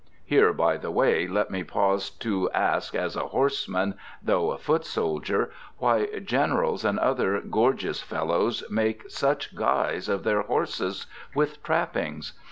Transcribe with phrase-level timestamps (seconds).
[0.25, 4.83] Here, by the way, let me pause to ask, as a horseman, though a foot
[4.83, 12.33] soldier, why generals and other gorgeous fellows make such guys of their horses with trappings.